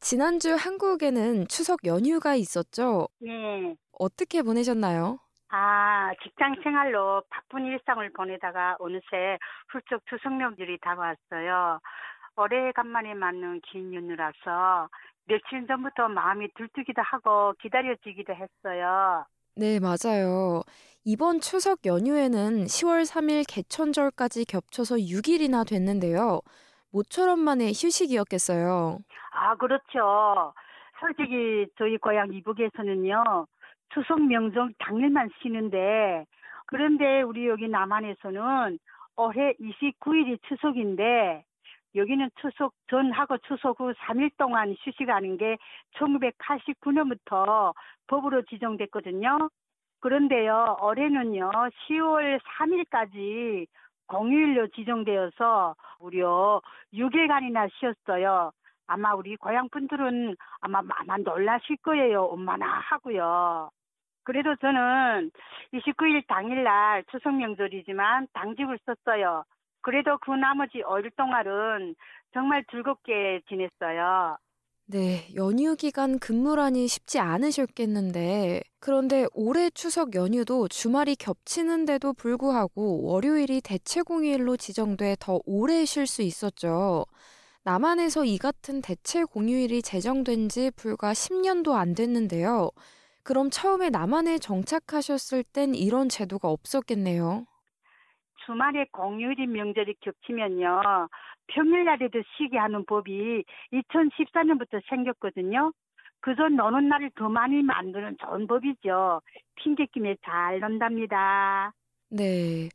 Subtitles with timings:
[0.00, 3.08] 지난주 한국에는 추석 연휴가 있었죠?
[3.20, 3.74] 네.
[3.92, 5.18] 어떻게 보내셨나요?
[5.50, 9.38] 아, 직장 생활로 바쁜 일상을 보내다가 어느새
[9.72, 11.80] 훌쩍 추석 명절이 다가왔어요.
[12.36, 14.88] 오래간만에 맞는 긴 연휴라서
[15.24, 19.24] 며칠 전부터 마음이 들뜨기도 하고 기다려지기도 했어요.
[19.56, 20.62] 네, 맞아요.
[21.04, 26.40] 이번 추석 연휴에는 10월 3일 개천절까지 겹쳐서 6일이나 됐는데요.
[26.92, 28.98] 모처럼 만의 휴식이었겠어요.
[29.32, 30.52] 아, 그렇죠.
[31.00, 33.46] 솔직히 저희 고향 이북에서는요,
[33.94, 36.24] 추석 명절 당일만 쉬는데,
[36.66, 38.78] 그런데 우리 여기 남한에서는
[39.16, 41.44] 올해 29일이 추석인데,
[41.94, 45.56] 여기는 추석 전하고 추석 후 3일 동안 휴식하는 게
[45.96, 47.72] 1989년부터
[48.06, 49.48] 법으로 지정됐거든요.
[50.00, 53.66] 그런데요, 올해는요, 10월 3일까지
[54.08, 56.60] 공휴일로 지정되어서 무려
[56.92, 58.52] 6일간이나 쉬었어요.
[58.86, 62.24] 아마 우리 고향 분들은 아마 많이 놀라실 거예요.
[62.24, 63.70] 엄마나 하고요.
[64.24, 65.30] 그래도 저는
[65.72, 69.44] 29일 당일날 추석 명절이지만 당직을 썼어요.
[69.82, 71.94] 그래도 그 나머지 5일 동안은
[72.32, 74.36] 정말 즐겁게 지냈어요.
[74.90, 84.00] 네, 연휴 기간 근무라니 쉽지 않으셨겠는데, 그런데 올해 추석 연휴도 주말이 겹치는데도 불구하고 월요일이 대체
[84.00, 87.04] 공휴일로 지정돼 더 오래 쉴 수 있었죠.
[87.64, 92.70] 남한에서 이 같은 대체 공휴일이 제정된 지 불과 10년도 안 됐는데요.
[93.22, 97.44] 그럼 처음에 남한에 정착하셨을 땐 이런 제도가 없었겠네요.
[98.46, 101.08] 주말에 공휴일인 명절이 겹치면요.
[101.48, 105.72] 평일날에도 쉬게 하는 법이 2014년부터 생겼거든요.
[106.20, 109.20] 그저 노는 날을 더 많이 만드는 좋은 법이죠.
[109.56, 111.72] 핑계김에 잘 논답니다.
[112.10, 112.68] 네.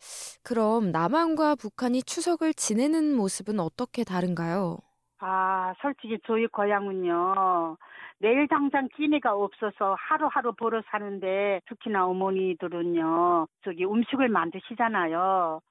[0.44, 4.78] 그럼 남한과 북한이 추석을 지내는 모습은 어떻게 다른가요?
[5.20, 7.78] 아, 솔직히 저희 고향은요.
[8.20, 13.48] 내일 당장 기회가 없어서 하루하루 벌어 사는데 특히나 어머니들은요.
[13.64, 15.62] 저기 음식을 만드시잖아요.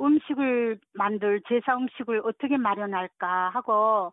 [0.00, 4.12] 음식을 만들 제사 음식을 어떻게 마련할까 하고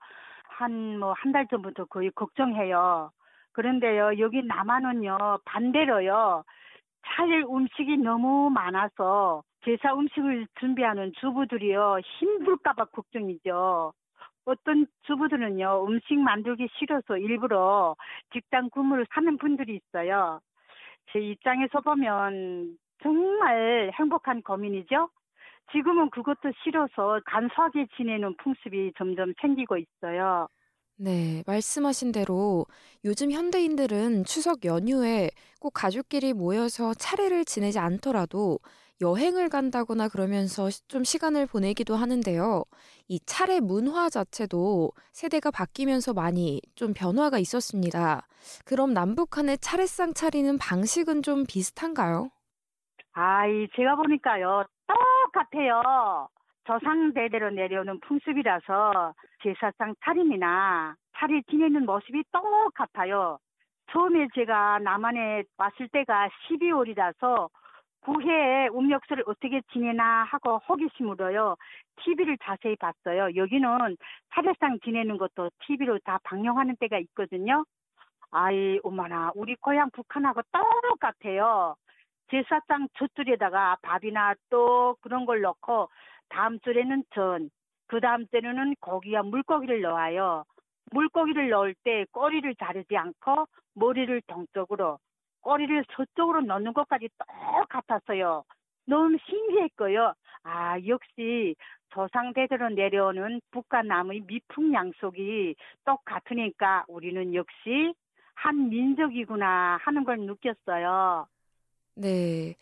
[0.50, 3.12] 한 뭐 한 달 전부터 거의 걱정해요.
[3.54, 4.20] 그런데요.
[4.20, 5.40] 여기 남한은요.
[5.46, 6.44] 반대로요.
[7.08, 12.00] 차릴 음식이 너무 많아서 제사 음식을 준비하는 주부들이요.
[12.20, 13.94] 힘들까봐 걱정이죠.
[14.46, 17.96] 어떤 주부들은요, 음식 만들기 싫어서 일부러
[18.34, 20.40] 직장 근무를 하는 분들이 있어요.
[21.12, 25.10] 제 입장에서 보면 정말 행복한 고민이죠.
[25.72, 30.48] 지금은 그것도 싫어서 간소하게 지내는 풍습이 점점 생기고 있어요.
[30.98, 32.66] 네, 말씀하신 대로
[33.04, 38.60] 요즘 현대인들은 추석 연휴에 꼭 가족끼리 모여서 차례를 지내지 않더라도
[39.02, 42.64] 여행을 간다거나 그러면서 좀 시간을 보내기도 하는데요.
[43.10, 48.26] 이 차례 문화 자체도 세대가 바뀌면서 많이 좀 변화가 있었습니다.
[48.64, 52.30] 그럼 남북한의 차례상 차리는 방식은 좀 비슷한가요?
[53.14, 54.66] 아 이, 제가 보니까요,
[55.36, 56.30] 똑같아요.
[56.64, 59.14] 조상대대로 내려오는 풍습이라서
[59.44, 63.38] 제사상 차림이나 차례 지내는 모습이 똑같아요.
[63.92, 67.50] 처음에 제가 남한에 왔을 때가 12월이라서
[68.02, 71.56] 구해에 음력설을 어떻게 지내나 하고 호기심으로요.
[71.98, 73.36] TV를 자세히 봤어요.
[73.36, 73.98] 여기는
[74.34, 77.66] 차례상 지내는 것도 TV로 다 방영하는 때가 있거든요.
[78.32, 81.76] 아이, 엄마나, 우리 고향 북한하고 똑같아요.
[82.30, 85.90] 제사상 첫 줄에다가 밥이나 또 그런 걸 넣고
[86.30, 87.50] 다음 줄에는 전,
[87.88, 90.44] 그 다음 때는 고기와 물고기를 넣어요.
[90.92, 95.00] 물고기를 넣을 때 꼬리를 자르지 않고 머리를 동쪽으로,
[95.42, 97.10] 꼬리를 서쪽으로 넣는 것까지
[97.60, 98.44] 똑같았어요.
[98.88, 100.14] 너무 신기했고요.
[100.44, 101.56] 아, 역시
[101.90, 105.56] 조상대대로 내려오는 북한남의 미풍양속이
[105.86, 107.94] 똑같으니까 우리는 역시
[108.36, 111.28] 한 민족이구나 하는 걸 느꼈어요.
[111.96, 112.56] 네.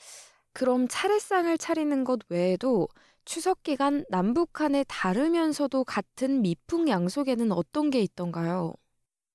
[0.54, 2.88] 그럼 차례상을 차리는 것 외에도
[3.26, 8.74] 추석 기간 남북한에 다르면서도 같은 미풍 양속에는 어떤 게 있던가요?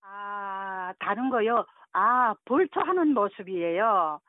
[0.03, 1.65] 아, 다른 거요?
[1.93, 4.21] 아, 벌초하는 모습이에요.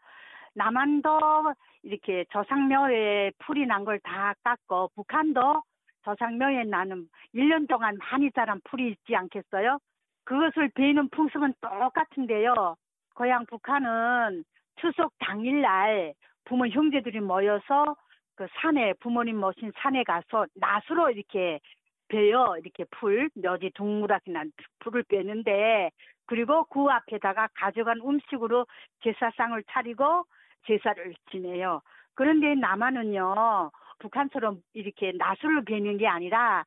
[0.55, 1.09] 남한도
[1.83, 5.63] 이렇게 조상묘에 풀이 난 걸 다 깎고 북한도
[6.05, 9.79] 조상묘에 나는 1년 동안 많이 자란 풀이 있지 않겠어요?
[10.25, 12.77] 그것을 베이는 풍습은 똑같은데요.
[13.19, 14.45] 고향 북한은
[14.79, 16.13] 추석 당일날
[16.45, 17.97] 부모 형제들이 모여서
[18.35, 21.59] 그 산에 부모님 모신 산에 가서 낫으로 이렇게
[22.07, 24.45] 베어 이렇게 풀 묘지 동무라기나
[24.79, 25.91] 풀을 빼는데
[26.27, 28.65] 그리고 그 앞에다가 가져간 음식으로
[29.03, 30.23] 제사상을 차리고
[30.65, 31.81] 제사를 지내요.
[32.15, 33.69] 그런데 남한은요
[33.99, 36.63] 북한처럼 이렇게 나술을 베는 게 아니라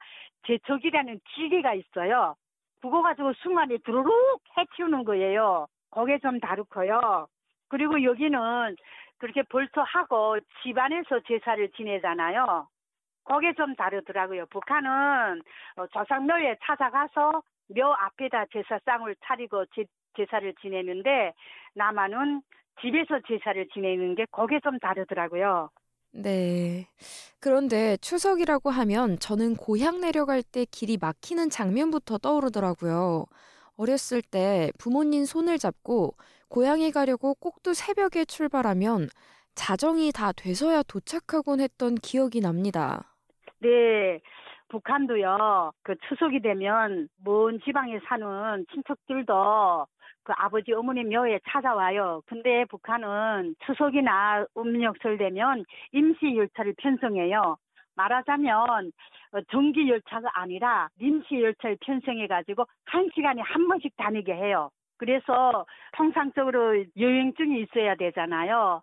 [0.47, 2.37] 제척이라는 기계가 있어요.
[2.83, 5.67] 그거 가지고 순간에 두루룩 해치우는 거예요.
[5.93, 7.29] 거기에 좀 다르고요.
[7.69, 8.77] 그리고 여기는
[9.19, 12.67] 그렇게 벌써 하고 집안에서 제사를 지내잖아요.
[13.25, 14.47] 거기에 좀 다르더라고요.
[14.47, 15.41] 북한은
[15.77, 19.85] 어, 조상묘에 찾아가서 묘 앞에다 제사상을 차리고 제,
[20.17, 21.33] 제사를 지내는데
[21.75, 22.43] 남한은
[22.81, 25.71] 집에서 제사를 지내는 게 거기에 좀 다르더라고요.
[26.15, 26.89] 네.
[27.41, 33.27] 그런데 추석이라고 하면 저는 고향 내려갈 때 길이 막히는 장면부터 떠오르더라고요.
[33.77, 36.15] 어렸을 때 부모님 손을 잡고
[36.49, 39.09] 고향에 가려고 꼭두 새벽에 출발하면
[39.55, 43.15] 자정이 다 돼서야 도착하곤 했던 기억이 납니다.
[43.61, 44.21] 네.
[44.69, 49.87] 북한도요, 그 추석이 되면 먼 지방에 사는 친척들도
[50.25, 52.23] 그 아버지 어머니 묘에 찾아와요.
[52.27, 57.59] 근데 북한은 추석이나 음력설 되면 임시 열차를 편성해요.
[57.97, 58.93] 말하자면
[59.33, 64.71] 어, 전기 열차가 아니라 임시 열차를 편성해 가지고 한 시간에 한 번씩 다니게 해요.
[64.99, 65.67] 그래서
[65.97, 68.83] 통상적으로 여행증이 있어야 되잖아요.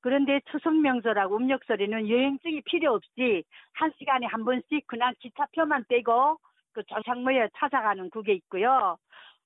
[0.00, 3.44] 그런데 추석 명절하고 음력설에는 여행증이 필요 없이
[3.74, 6.38] 한 시간에 한 번씩 그냥 기차표만 떼고
[6.72, 8.96] 그 조상모에 찾아가는 그게 있고요.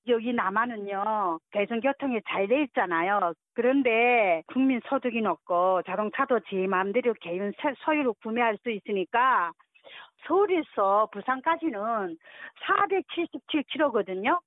[0.07, 3.33] 여기 남한은요 대중교통이 잘 돼 있잖아요.
[3.53, 7.53] 그런데 국민 소득이 높고 자동차도 제 마음대로 개인
[7.85, 9.51] 소유로 구매할 수 있으니까
[10.27, 12.17] 서울에서 부산까지는
[12.67, 14.39] 477km거든요.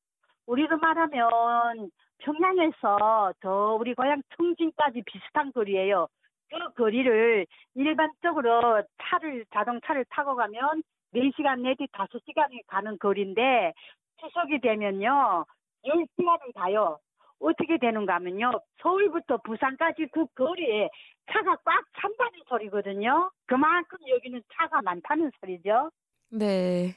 [0.47, 6.09] 우리도 말하면 평양에서 저 우리 고향 청진까지 비슷한 거리예요.
[6.51, 10.83] 그 거리를 일반적으로 차를 자동차를 타고 가면
[11.15, 13.73] 4시간 내지 5시간이 가는 거리인데
[14.21, 15.45] 추석이 되면요.
[15.85, 16.99] 10시간을 가요.
[17.39, 18.51] 어떻게 되는가 하면요.
[18.81, 20.89] 서울부터 부산까지 그 거리에
[21.31, 23.31] 차가 꽉 찬다는 소리거든요.
[23.47, 25.91] 그만큼 여기는 차가 많다는 소리죠.
[26.31, 26.95] 네.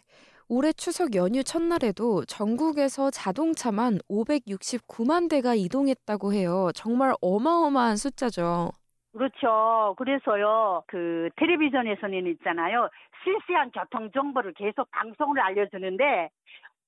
[0.47, 6.69] 올해 추석 연휴 첫날에도 전국에서 자동차만 569만 대가 이동했다고 해요.
[6.73, 8.71] 정말 어마어마한 숫자죠.
[9.11, 9.95] 그렇죠.
[9.97, 12.89] 그래서요, 그 텔레비전에서는 있잖아요.
[13.23, 16.29] 실시간 교통 정보를 계속 방송을 알려주는데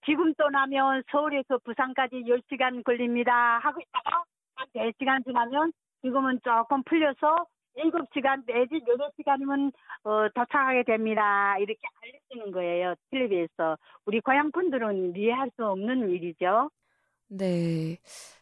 [0.05, 3.59] 지금 떠나면 서울에서 부산까지 10시간 걸립니다.
[3.59, 4.23] 하고 있다가
[4.55, 5.71] 한 4시간 지나면
[6.01, 7.45] 지금은 조금 풀려서
[7.75, 9.71] 7시간 내지 8시간이면
[10.03, 11.57] 어, 도착하게 됩니다.
[11.59, 12.95] 이렇게 알려주는 거예요.
[13.11, 13.77] 텔레비에서.
[14.05, 16.69] 우리 고향 분들은 이해할 수 없는 일이죠.
[17.27, 17.97] 네.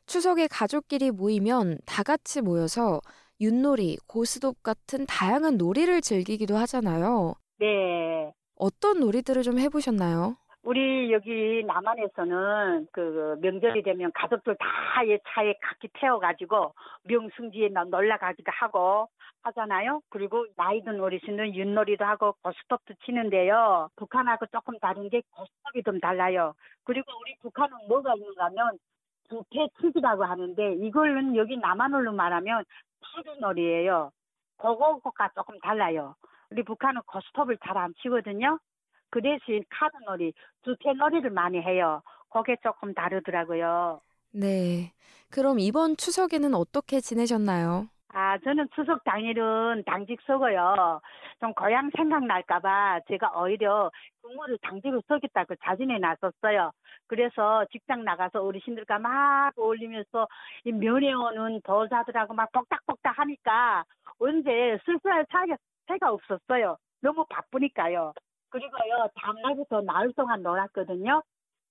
[0.07, 3.01] 추석에 가족끼리 모이면 다 같이 모여서
[3.39, 7.35] 윷놀이, 고스톱 같은 다양한 놀이를 즐기기도 하잖아요.
[7.59, 8.31] 네.
[8.55, 10.37] 어떤 놀이들을 좀 해보셨나요?
[10.69, 14.65] 우리 여기 남한에서는 그 명절이 되면 가족들 다
[15.29, 16.75] 차에 각기 태워가지고
[17.05, 19.09] 명승지에 놀러 가기도 하고
[19.41, 20.01] 하잖아요.
[20.09, 23.89] 그리고 나이 든 어르신은 윷놀이도 하고 고스톱도 치는데요.
[23.95, 26.53] 북한하고 조금 다른 게 고스톱이 좀 달라요.
[26.83, 28.77] 그리고 우리 북한은 뭐가 있는가 하면
[29.27, 32.63] 부패치기라고 하는데 이걸는 여기 남한어로 말하면
[33.01, 34.11] 파도놀이예요.
[34.57, 36.13] 그거가 조금 달라요.
[36.51, 38.59] 우리 북한은 고스톱을 잘 안 치거든요.
[39.09, 42.01] 그 대신 카드놀이, 주택놀이를 많이 해요.
[42.29, 44.01] 그게 조금 다르더라고요.
[44.31, 44.93] 네.
[45.29, 47.89] 그럼 이번 추석에는 어떻게 지내셨나요?
[48.11, 50.99] 아, 저는 추석 당일은 당직 서고요.
[51.39, 56.71] 좀 고향 생각날까봐 제가 오히려 국물을 당직을 서겠다고 자진해 놨었어요.
[57.07, 60.27] 그래서 직장 나가서 어르신들과 막 어울리면서
[60.65, 63.83] 이 면회 오는 도사들하고 막 복닥복닥 하니까
[64.19, 65.25] 언제 쓸쓸할
[65.87, 66.77] 차가 없었어요.
[67.01, 68.13] 너무 바쁘니까요.
[68.49, 71.21] 그리고요, 다음날부터 나흘 동안 놀았거든요.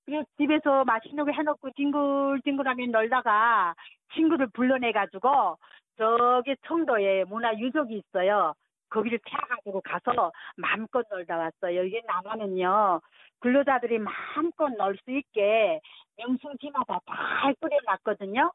[0.06, 3.74] 그래서 집에서 맛있는 거 해놓고 뒹굴뒹굴하면 놀다가
[4.14, 5.58] 친구를 불러내가지고
[5.98, 8.54] 저기 청도에 문화유적이 있어요.
[8.90, 11.84] 거기를 태워가지고 가서 마음껏 놀다 왔어요.
[11.84, 13.00] 이게 남한은요,
[13.40, 15.80] 근로자들이 마음껏 놀 수 있게
[16.16, 18.50] 명승지마다 잘 꾸려놨거든요.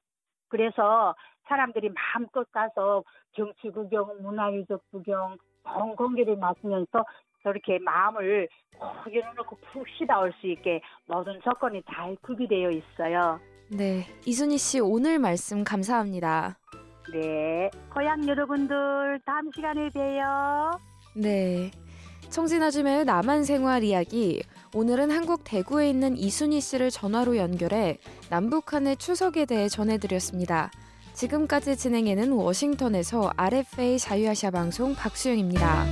[0.50, 3.04] 그래서 사람들이 마음껏 가서
[3.36, 7.06] 정치 구경, 문화유적 구경, 좋은 공기를 마시면서
[7.44, 8.48] 저렇게 마음을
[9.04, 13.40] 푹 열어놓고 푹 쉬다 올 수 있게 모든 조건이 잘 구비되어 있어요.
[13.70, 16.58] 네, 이순희 씨 오늘 말씀 감사합니다.
[17.14, 20.72] 네, 고향 여러분들 다음 시간에 봬요.
[21.16, 21.70] 네.
[22.30, 24.42] 청진아줌의 남한 생활 이야기.
[24.74, 28.00] 오늘은 한국 대구에 있는 이순희 씨를 전화로 연결해
[28.32, 30.72] 남북한의 추석에 대해 전해드렸습니다.
[31.14, 35.86] 지금까지 진행에는 워싱턴에서 RFA 자유아시아 방송 박수영입니다.